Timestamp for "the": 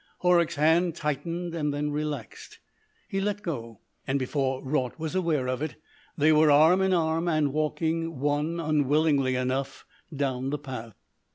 10.49-10.57